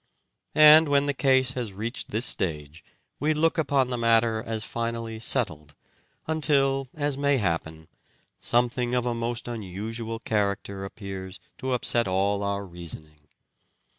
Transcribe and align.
And 0.55 0.89
when 0.89 1.05
the 1.05 1.13
case 1.13 1.53
has 1.53 1.73
reached 1.73 2.09
this 2.09 2.25
stage 2.25 2.83
we 3.19 3.35
look 3.35 3.59
upon 3.59 3.91
the 3.91 3.99
matter 3.99 4.41
as 4.41 4.63
finally 4.63 5.19
settled, 5.19 5.75
until, 6.25 6.89
as 6.95 7.19
may 7.19 7.37
happen, 7.37 7.87
something 8.39 8.95
of 8.95 9.05
a 9.05 9.13
most 9.13 9.47
unusual 9.47 10.17
character 10.17 10.85
appears 10.85 11.39
to 11.59 11.73
upset 11.73 12.07
all 12.07 12.41
our 12.41 12.65
reasoning. 12.65 13.19